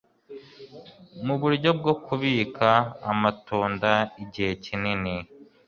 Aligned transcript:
Mu 1.25 1.35
buryo 1.41 1.69
bwo 1.79 1.93
kubika 2.05 2.69
amatunda 3.11 3.91
igihe 4.23 4.51
kinini, 4.65 5.15